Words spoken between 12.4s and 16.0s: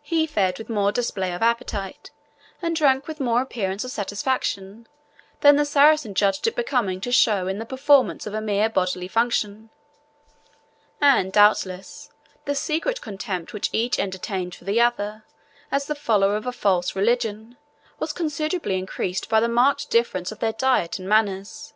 the secret contempt which each entertained for the other, as the